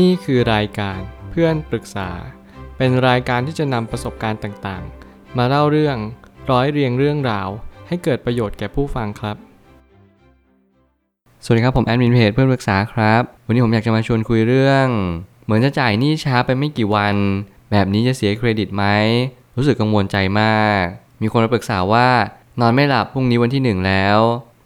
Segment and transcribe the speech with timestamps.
[0.00, 0.98] นี่คือรายการ
[1.30, 2.10] เพื่อนปรึกษา
[2.76, 5.96] เป็นรายการที่จะนำประสบการณ์ต่างๆ มาเล่าเรื่อง
[6.50, 7.48] ร้อยเรียงเรื่องราว
[7.88, 9.36] ให้เกิดประโยชน์แก่ผู้ฟังครับ
[11.44, 14.86] สวัสดีครับผมแอดมินเพจเพื่อนปรึกษาครับ วันนี้ผมอยากจะมาชวนคุยเรื่อง
[15.44, 17.14] เหมือนจะจ่ายหนี้ช้าไปไม่กี่วัน
[17.70, 18.84] แบบนี้จะเสียเครดิตไหม
[19.56, 20.82] รู้สึกกังวลใจมาก
[21.22, 22.08] มีคนมาปรึกษาว่า
[22.60, 24.18] นอนไม่หลับพรุ่งนี้วันที่หนึ่งแล้ว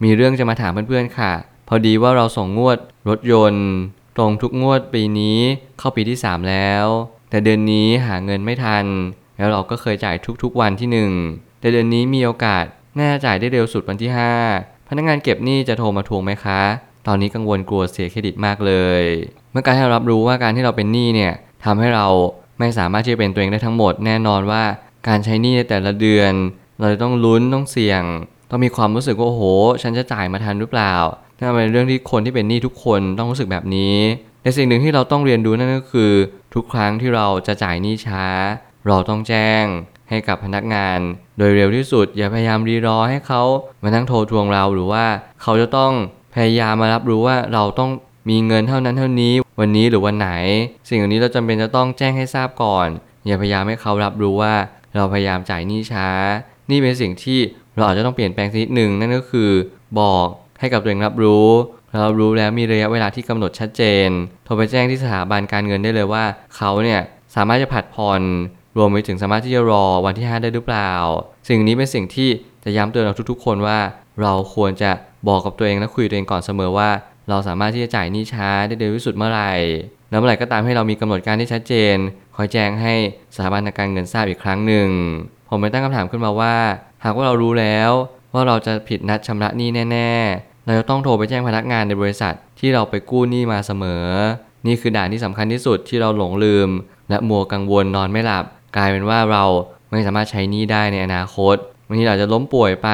[0.02, 1.32] มีเรื่องจะมาถามเพื่อนๆค่ะ
[1.68, 3.66] พอดีว่าเราส่งงวดรถยนต์
[4.16, 5.38] ตรงทุกงวดปีนี้
[5.78, 6.84] เข้าปีที่ 3 แล้ว
[7.30, 8.84] แต่เดือนนี้หาเงินไม่ทัน
[9.36, 10.88] แล้วเราก็เคยจ่ายทุกๆวันที่
[11.24, 12.64] 1 แต่เดือนนี้มีโอกาส
[12.98, 14.10] น่าจ่ายได้เร็วสุดวันที่
[14.50, 16.60] 5 พนักงานเก็บหนี้จะโทรมาทวงไหมคะ
[17.06, 19.02] ตอนนี้กังวลกลัวเสียเครดิตมากเลย
[19.52, 21.32] เมื่อการที่เรารับรู้ว่าการที่เราเป็นหนี้เนี่ย
[21.64, 22.06] ทำให้เรา
[22.58, 24.62] ไม่สามารถที่จะเป็นตัวเองได้ทั้งหมดแน่นอนว่า
[25.08, 26.32] การใช้หนี้ในแต่ละเดือน
[26.80, 28.02] เราจะต้องลุ้นต้องเสี่ยง
[28.50, 29.42] ต้องมีความรู้สึกว่าโอ้โห
[29.82, 30.94] ฉันจะจ่ายมาทันหรือเปล่า
[31.38, 33.96] นั่นเป็นเรื่องที่คนที่เป็นหนี้ทุกคนต้องรู้สึกแบบนี้
[34.42, 36.12] แต่สิ่งหนึ่งที่เราต้องเรียนรู้นั่นก็คือ
[36.54, 38.24] ทุกครั้งที่เราจะจ่ายหนี้ช้า
[38.88, 39.64] เราต้องแจ้ง
[40.10, 40.98] ให้กับพนักงาน
[41.38, 43.42] โดยเร็วที่สุดอย่าพยายามรีรอให้เขา
[43.82, 45.04] มานั่งโทรทวงเราหรือว่า
[45.42, 45.92] เขาจะต้อง
[46.34, 47.90] พยายามมารับรู้ว่าเราต้อง
[48.30, 50.30] มีเงินเท่านั้นเท่านี้ วันนี้หรือวันไหน
[50.88, 52.88] สิ่งเหล่านี้เราจำเป็นจะต้องแจ้งให้ทราบก่อน
[53.26, 54.54] อย่าพยายามให้เขารับรู้ว่า
[54.96, 56.08] เราพยายามจ่ายหนี้ช้า
[56.70, 57.38] นี่เป็นสิ่งที่
[57.76, 59.50] เราอาจจะต้องเปลี่ยนแปลงสักนิดหนึ่งนั่นก็คือ
[60.00, 60.26] บอก
[60.60, 61.48] ให้กับตัวเองรับรู้
[62.00, 64.08] เรารู้แล้วมีระยะเวลาที่กำหนดชัดเจน
[64.44, 66.24] โทรไปแจ้งที่สถาบันการเงินได้เลยว่า
[66.56, 67.00] เขาเนี่ย
[67.36, 68.22] สามารถจะผัดผ่อน
[68.76, 70.92] รวมไปถึงสามารถที่จะรอวันที่ 5 ได้หรือเปล่า
[71.48, 72.28] สิ่งนี้เป็นสิ่งที่
[72.64, 73.78] จะย้ำเตือนเราทุกๆ คนว่า
[74.22, 74.90] เราควรจะ
[75.28, 76.90] บอกกับตัวเองและคุยตัวเองก่อนเสมอว่า
[77.28, 79.52] เราสามารถที่จะจ่ายหนี้ช้าได้เร็วที่สุดเมื่อไหร่
[80.10, 81.96] แล้วเมื่อไหร่ก็ตามให้เรามีกำหนดการที่ชัดเจน
[82.36, 82.94] คอยแจ้งให้
[83.34, 84.88] สถาบันการเงินทราบอีกครั้งหนึ่ง
[85.48, 86.56] ผมไปตั้งคำถามขึ้นมาว่า
[87.04, 87.90] หากว่าเรารู้แล้ว
[88.36, 94.04] ว่าเราจะผิดนัดชำระหนี้แน่ ๆ เราจะต้องโทรไปแจ้งพนักงานในบริษัทที่เราไปกู้หนี้มาเสมอ
[94.66, 96.68] นี่คือด่านที่สำคัญที่สุดที่เราหลงลืม
[97.10, 98.44] และมัวกังวลนอนไม่หลับ
[98.76, 99.44] กลายเป็นว่าเรา
[99.90, 101.56] ไม่สามารถใช้หนี้ได้ในอนาคต
[101.88, 102.88] วันนี้เราจะล้มป่วยไป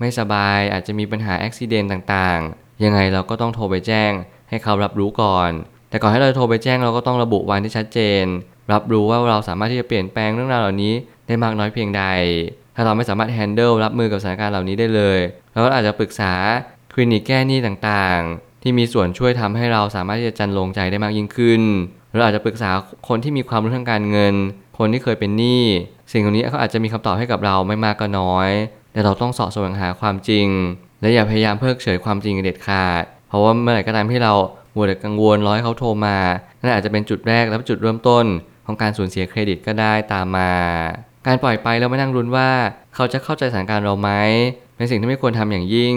[0.00, 4.12] ไม่สบายอาจจะมีปัญหาอุบิเหตุต่างๆ ยังไงเราก็ต้องโทรไปแจ้ง
[4.48, 5.50] ให้เขารับรู้ก่อน
[5.90, 8.24] แต่ก่อนให้เราโทรไปแจ้งเราก็ต้องระบุวันที่ชัดเจน
[8.72, 10.94] รับรู้ว่าเราสามารถที่จะเปลี่ยนแปลงเรื่องราวเหล่านี้
[11.26, 12.04] ได้มากน้อยเพียงใด
[12.80, 15.18] ถ้าเราไม่สามารถ handle รับมือกับสถานการณ์เหล่านี้ได้เลย
[15.52, 16.32] เราก็อาจจะปรึกษา
[16.92, 21.62] คลินิกแก้หนี้ต่างๆ ที่มีส่วนช่วยทำให้เราสามารถที่จะจันลงใจได้มากยิ่งขึ้น
[22.10, 22.70] หรือาจจะปรึกษา
[23.08, 24.34] คนที่มีความรู้ทางการเงิน
[24.78, 25.64] คนที่เคยเป็นหนี้
[26.12, 28.50] สิ่งเหล่านี้เขาอาจจะมีคำตอบให้กับเราไม่มากก็น้อย
[28.92, 30.46] แต่เราต้องสาะแสวงหาความจริง
[31.00, 34.34] และอย่าพยายามเพิกเฉยความจริงเด็ดขาด เพราะว่าเมื่อไหร่ก็ตามที่เรา
[34.74, 36.16] มัวแต่กังวลร้อยเขาโทรมา
[36.60, 38.24] นั่นอาจจะเป็นจุดแรกและจุดเริ่มต้น
[38.66, 40.52] ของการสูญเสียเครดิตก็ได้ตามมา
[41.26, 42.48] การปล่อยไปแล้วไม่นั่งรุนว่า
[42.94, 44.10] เขาจะเข้าใจสถานการณ์เราไหม
[44.76, 45.96] เป็นสิ่งที่ไม่ควรทำอย่างยิ่ง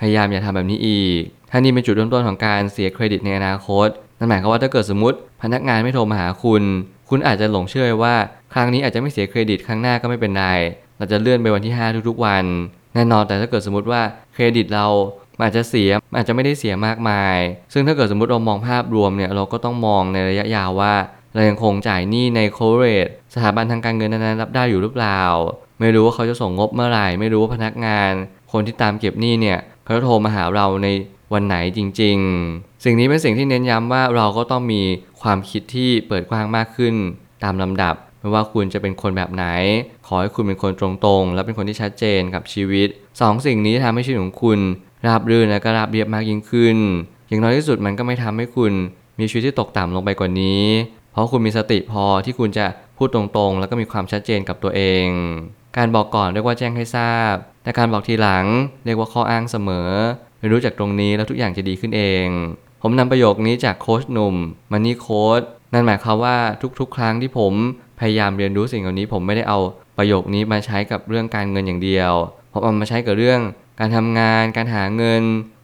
[0.00, 3.88] พยายามอย่าทำแบบนี้อีกถ้านี่เป็นจุดเริ่มต้นของการเสียเครดิตในอนาคต
[4.18, 6.62] นั่นหมายความว่าถ้าเกิดสมมติ พนักงานไม่โทรมาหาคุณ
[7.08, 8.14] คุณอาจจะหลงเชื่อว่า
[8.54, 10.46] ครั้งนี้อาจจะไม่เสียเครดิตครั้งหน้าก็ไม่เป็นไร
[10.98, 12.44] เราจะเลื่อนไปวันที่ 5 ทุกๆวัน
[12.94, 14.00] แน่นอนแต่ถ้าเกิดสมมติว่า
[14.34, 14.86] เครดิตเรา
[15.42, 17.36] อาจจะเสียอาจจะไม่ได้เสียมากมาย
[17.72, 20.94] ซึ่งถ้าเกิดสมมติเรามองภาพรวมเนี่ยเราก็ต้องมองในระยะยาวว่า
[21.34, 25.20] เรายังคงจ่ายหนี้ในโคเรตสถาบันทางการเงินนั้นรับได้อยู่หรือเปล่า
[25.80, 28.10] ไม่รู้ว่าเขาจะส่งงบเมื่อไหร่ ไม่รู้ว่าพนักงาน
[28.52, 30.88] คนที่ตามเก็บหนี้เนี่ยเขาจะโทรมาหาเราใน
[31.32, 32.16] วันไหนจริง
[32.50, 34.82] ๆ สิ่งนี้เป็นสิ่งที่เน้นย้ำว่าเราก็ต้องมี
[35.22, 36.94] ความคิดที่เปิดกว้างมากขึ้น
[37.44, 39.44] ตามลำดับไม่ว่าคุณจะเป็นคนแบบไหน
[40.06, 44.58] ขอให้คุณเป็นคนตรงๆ และเป็นคนที่ชัดเจนกับชีวิต2สิ่งนี้ทำให้ชีวิตของคุณ
[45.06, 46.76] ราบรื่นและก็ราบเรียบมากยิ่งขึ้น
[47.28, 48.72] อย่างน้อยที่สุดมันก็ไม่ทำให้คุณ
[49.18, 50.62] มีชีวิตที่ตกต่ำลงไปกว่านี้
[51.12, 52.66] เพราะคุณมีสติพอที่คุณจะ
[52.98, 55.06] พูดตรงๆ แล้วก็มีความชัดเจนกับตัวเอง
[55.76, 58.46] การบอกก่อนเรียกว่าแจ้งให้ทราบ แต่การบอกทีหลัง
[58.84, 59.88] เรียกว่าข้ออ้างเสมอ
[60.38, 62.26] เรียนรู้จากตรงนี้แล้วทุกอย่างจะดีขึ้นเอง
[62.82, 64.36] ผมนำประโยคนี้จากโค้ชหนุ่ม
[64.72, 65.40] มันนี่โค้ช
[65.72, 66.36] นั่นหมายความว่า
[66.80, 67.52] ทุกๆ ครั้งที่ผม
[68.00, 69.58] พยายามเรียนรู้สิ่งเหล่านี้ ผมไม่ได้เอา
[69.98, 72.12] ประโยคนี้มาใช้กับเรื่องการเงินอย่างเดียว
[72.52, 73.40] ผมเอามาใช้กับเรื่อง
[73.80, 75.22] การทำงาน การหาเงิน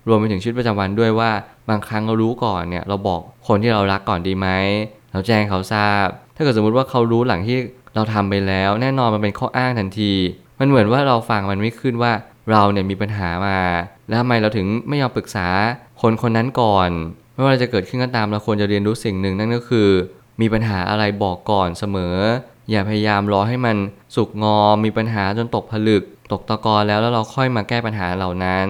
[0.08, 1.30] รวมไปถึงชีวิตประจำวันด้วยว่า
[1.68, 4.48] บางครั้งเรารู้ก่อนเนี่ยเราบอกคนที่เรารักก่อนดีไหม
[5.12, 6.06] เราแจ้งเขาทราบ
[6.36, 7.58] ถ้าเกิดสมมุติว่าเขารู้หลังที่
[7.94, 10.12] เราทำไปแล้ว แน่นอนมันเป็นข้ออ้างทันที
[10.58, 12.12] มันเหมือนว่าเราฟังมันไม่ขึ้นว่า
[12.50, 13.58] เราเนี่ยมีปัญหามา
[14.08, 15.48] แล้วทำไมเราถึงไม่ยอมปรึกษา
[16.02, 16.90] คนคนนั้นก่อน
[17.34, 19.88] ไม่ว่าจะเกิดขึ้นก็ตามเราควรจะเรียนรู้สิ่งหนึ่งนั่นก็คือ
[20.40, 22.16] มีปัญหาอะไรบอกก่อนเสมอ
[22.70, 23.76] อย่าพยายามรอให้มัน
[24.16, 26.02] สุกงอมมีปัญหาจนตกผลึก
[26.32, 28.68] ตกตะกอนแล้วแล้วเราค่อยมาแก้ปัญหาเหล่านั้น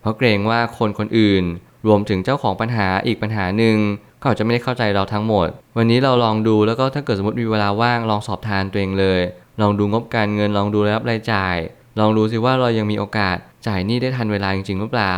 [0.00, 1.44] เพราะเกรงว่าคนคนอื่น
[1.86, 3.76] รวมถึงเจ้าของปัญหาอีกปัญหาหนึ่ง
[4.18, 9.20] เขาอาจจะไม่ได้เข้าใจเราทั้งหมด วันนี้เราลองดูแล้วก็ถ้าเกิดสมมติมีเวลาว่างลองสอบทานตัวเองเลย
[9.60, 11.56] ลองดูงบการเงินลองดูรับรายจ่าย
[11.98, 13.36] ลองดูสิว่าเรายังมีโอกาส
[13.66, 15.14] จ่ายหนี้ได้ทันเวลาจริงๆหรือเปล่า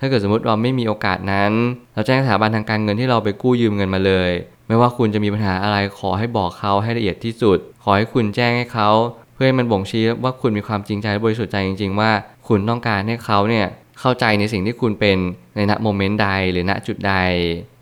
[0.00, 1.52] ถ้าเกิดสมมติเราไม่มีโอกาสนั้น
[1.94, 4.30] เราแจ้งสถาบันทางการเงินที่เราไปกู้ยืมเงินมาเลย
[4.68, 8.90] ไม่ว่าคุณจะมีปัญหาอะไรขอให้บอกเขาให้ละเอียดที่สุด ขอให้คุณแจ้งให้เขา
[9.34, 12.10] เพื่อให้มันบ่งชี้ว่าคุณมีความจริงใจและบริสุทธิ์ใจจริง ๆ ว่า
[12.48, 13.66] คุณต้องการให้เขาเนี่ย
[14.02, 15.18] เข้าใจในสิ่งที่คุณเป็น
[15.56, 17.14] ในณโมเมนต์ใดหรือณจุดใด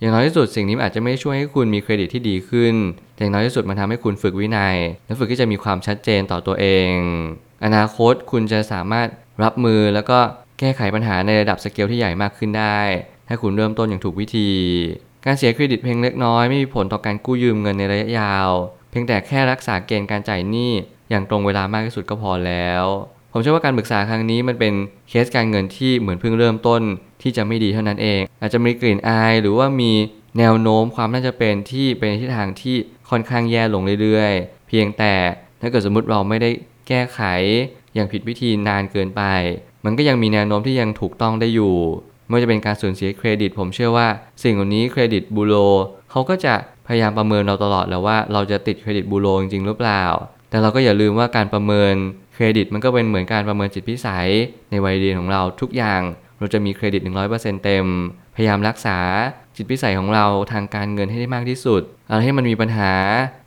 [0.00, 2.74] อย่างน้อยที่สุดสิ่งนี้อาจจะไม่ช่วยให้คุณมีเครดิตที่ดีขึ้น
[3.14, 4.76] แต่อย่างน้อยที่สุดมันทำให้คุณฝึกวินัย
[5.06, 6.92] และฝึกที่จะมีความชัดเจนต่อตัวเอง
[7.64, 9.08] อนาคตคุณจะสามารถ
[9.42, 10.18] รับมือแล้วก็
[10.58, 12.80] แก้ไขปัญหาในระดับสเกลที่ใหญ่มากขึ้นได้
[13.28, 14.50] ถ้าคุณเริ่มต้นอย่างถูกวิธี
[15.24, 18.48] การเสียเครดิตเพียงเล็กน้อยไม่มีผลต่อการกู้ยืมเงินในระยะยาว
[18.90, 20.72] เพียงแต่แค่รักษาเกณฑ์การจ่ายหนี้
[21.10, 22.84] อย่างตรงเวลามากที่สุดก็พอแล้ว
[23.32, 24.74] ผมเชื่อว่าการปรึกษาครั้งนี้มันเป็น
[25.08, 26.82] เคสการเงินที่เหมือนเพิ่งเริ่มต้น
[27.22, 29.92] ที่จะไม่ดีเท่านั้นเอง อาจจะมีกลิ่นอายหรือว่ามี
[30.38, 32.76] แนวโน้มความน่าจะเป็นที่เป็นทิศทางที่
[33.10, 35.14] ค่อนข้างแย่ลงเรื่อยๆ เพียงแต่
[35.60, 36.50] ถ้าเกิดสมมติเราไม่ได้
[36.88, 37.20] แก้ไข
[37.94, 39.22] อย่างผิดวิธีนานเกินไป
[39.84, 41.74] มันก็ยังมีแนวโน้มที่ยังถูกต้องได้อยู่
[42.26, 44.08] ไม่ว่าจะเป็นการสูญเสียเครดิต ผมเชื่อว่า
[44.42, 45.54] สิ่งเหล่านี้เครดิตบูโร
[46.10, 46.54] เขาก็จะ
[46.86, 50.04] พยายามประเมินเราตลอดแล้วว่าเราจะติดเครดิตบูโรจริงๆหรือเปล่า
[50.50, 51.94] แต่เราก็อย่าลืมว่าการประเมิน
[52.44, 54.28] รดิตมันก็เป็นเหมือนการประเมินจิตพิสัย
[54.70, 56.00] ในวัยเรียนของเราทุกอย่าง
[56.38, 57.00] เราจะมีเครดิต
[57.32, 57.86] 100%เต็ม
[58.34, 58.98] พยายามรักษา
[59.56, 62.92] จิตพิสัยของเราทางการเงินให้ได้มากที่สุด อะไรที่มันมีปัญหา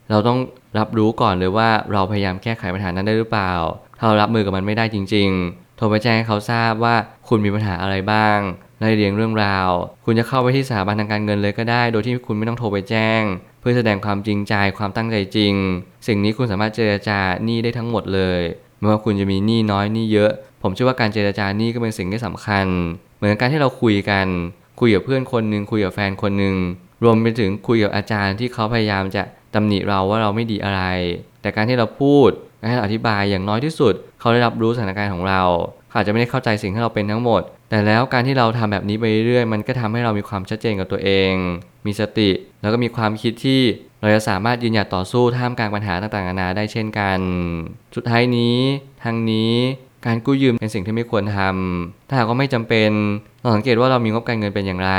[0.09, 0.39] เราต้อง
[0.77, 3.53] รับรู้ก่อนเลยว่าเราพยายามแก้ไขปัญหานั้นได้หรือเปล่า
[3.97, 6.95] ถ้าเรารับมือกับมันไม่ได้จริง ๆ โทรไปแจ้งให้เขาทราบว่า
[7.27, 8.39] คุณมีปัญหาอะไรบ้าง
[8.79, 9.69] ไล่เรียงเรื่องราว
[10.05, 13.21] คุณจะเข้าไปที่สถาบันทางการเงินเลยก็ได้ โดยที่คุณไม่ต้องโทรไปแจ้ง
[13.59, 15.53] เพื่อแสดงความจริงใจความตั้งใจจริง
[16.07, 18.41] สิ่งนี้คุณสามารถเจรจาหนี้ได้ทั้งหมดเลย
[18.83, 20.31] ไม่ว่าคุณจะมีหนี้น้อยหนี้เยอะ
[20.61, 22.65] ผมเชื่อว่าการเจรจาหนี้ก็เป็นสิ่งที่สำคัญ
[23.17, 24.27] เหมือนการที่เราคุยกัน
[24.79, 26.55] คุยกับเพื่อนคนหนึ่งคุยกับแฟนคนหนึ่ง
[27.03, 30.81] รวมไปถึงคุยกับอาจารย์ที่เขาพยายามจะตำหนิเราว่าเราไม่ดีอะไร
[31.41, 35.41] แต่การที่เราพูดการให้เราอธิบายอย่างน้อยที่สุด เขาได้รับรู้สถานการณ์ของเรา
[35.87, 41.33] เขาอาจจะไม่ได้เข้าใจสิ่งที่เราเป็นทั้งหมด แต่แล้วการที่เราทำแบบนี้ไปเรื่อยมันก็ทำให้เรามีความชัดเจนกับตัวเอง
[41.85, 42.29] มีสติ
[42.61, 43.61] แล้วก็มีความคิดที่
[44.03, 47.19] เราจะสามารถยืนหยัดต่อสู้ท่ามกลางปัญหาต่างๆนานาได้เช่นกัน
[47.95, 48.57] สุดท้ายนี้
[49.03, 49.53] ทางนี้
[50.05, 52.91] การกู้ยืมเป็นสิ่งที่ไม่ควรทำ ถ้าหากว่าไม่จำเป็น
[53.41, 54.91] เราสังเกตว่าเรามีงบการเงินเป็นอย่างไร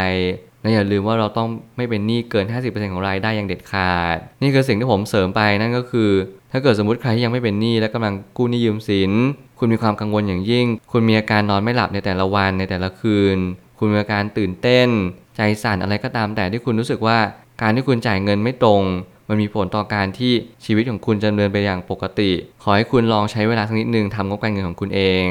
[0.62, 6.10] และอย่าลืมว่าเราต้องไม่เป็นหนี้เกิน 50%ของรายได้อย่างเด็ดขาด นี่คือสิ่งที่ผมเสริมไปนั่นก็คือ
[6.52, 9.12] ถ้าเกิดสมมติใครที่ยังไม่เป็นหนี้และกำลังกู้หนี้ยืมสิน
[9.58, 13.36] คุณมีความกังวลอย่างยิ่ง คุณมีอาการนอนไม่หลับในแต่ละวันในแต่ละคืน
[13.78, 14.88] คุณมีอาการตื่นเต้น
[15.36, 17.18] ใจสั่นอะไรก็ตามแต่ที่คุณรู้สึกว่า
[17.60, 18.82] การที่คุณจ่ายเงินไม่ตรง
[19.28, 20.32] มันมีผลต่อการที่
[20.64, 22.30] ชีวิตของคุณจะดำเนินไปอย่างปกติ
[22.62, 25.24] ขอให้คุณลองใช้เวลาสักนิดนึงทำงบการเงินของคุณเอง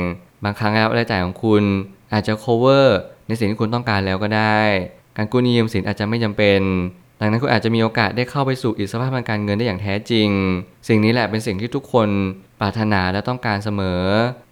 [0.43, 1.63] บางครั้งแล้วรายจ่ายของคุณ
[2.13, 2.87] อาจจะ cover
[3.27, 4.59] ในสิ่งที่คุณต้องการแล้วก็ได้
[5.17, 6.61] การกู้หนี้ยืมสินอาจจะไม่จำเป็น
[7.19, 10.29] ดังนั้นคุณอาจจะมีโอกาสได้เข้าไปสู่อิสรภาพทางการเงินได้อย่างแท้จริง
[10.87, 12.09] สิ่งนี้แหละเป็นสิ่งที่ทุกคน
[12.59, 14.01] ปรารถนาและต้องการเสมอ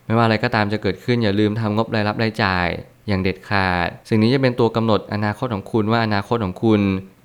[0.06, 2.68] ไม่ว่าอะไรก็ตามจะเกิดขึ้นอย่าลืมทำงบรายรับรายจ่าย
[3.08, 6.82] อย่างเด็ดขาด สิ่งนี้จะเป็นตัวกำหนดอนาคตของคุณว่าอนาคตของคุณ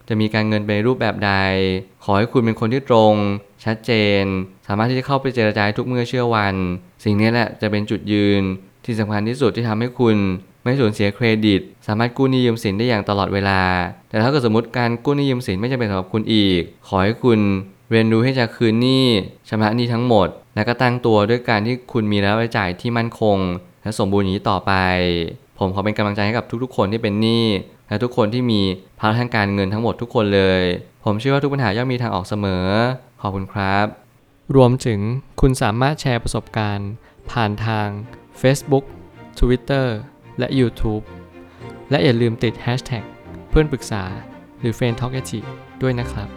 [0.09, 1.33] จะมีการเงินเป็นรูปแบบใด
[2.05, 3.15] ขอให้คุณเป็นคนที่ตรง
[3.65, 3.93] ชัดเจ
[4.23, 4.25] น
[4.67, 6.55] สามารถที่จะเข้าไปเจรจาทุกเมื่อเชื่อวัน
[7.05, 8.43] สิ่งนี้แหละจะเป็นจุดยืน
[8.85, 10.17] ที่สำคัญที่สุดที่ทำให้คุณ
[10.63, 13.61] ไม่สูญเสียเครดิต สามารถกู้หนี้ยืมสินได้อย่างตลอดเวลา
[14.09, 17.41] แต่ถ้าเกิดสมมติการกู้หนี้ยืมสินไม่จำเป็นสำหรับคุณอีก ขอให้คุณ
[17.91, 19.07] เรียนรู้ให้จะคืนหนี้
[19.49, 23.39] ชำระหนี้ทั้งหมด และก็ตั้งตัวด้วยการที่คุณมีรายรับรายจ่ายที่มั่นคง
[23.83, 24.73] และสมบูรณ์อย่างนี้ต่อไป
[25.59, 27.45] ผมขอเป็นกำลังใจให้กับทุกๆ คนที่เป็นหนี้
[27.89, 28.61] และทุกคนที่มี
[28.99, 30.63] ภาระทางการเงินทั้งหมดทุกคนเลย
[31.05, 32.67] ผมเชื่อว่าทุกปัญหาย่อมมีทางออกเสมอ
[33.21, 33.87] ขอบคุณครับ
[34.57, 35.01] รวมถึง
[35.41, 36.91] คุณสามารถแชร์ประสบการณ์
[37.31, 37.89] ผ่านทาง
[38.41, 38.85] Facebook
[39.39, 39.87] Twitter
[40.39, 41.05] และ YouTube
[41.91, 43.05] และอย่าลืมติด Hashtag
[43.51, 44.05] เพื่อนปรึกษา
[44.61, 45.13] หรือ f r ร e n d Talk
[45.83, 46.29] ด้วยนะครับ